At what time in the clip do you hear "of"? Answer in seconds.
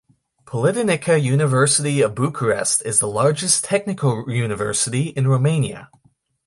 2.01-2.15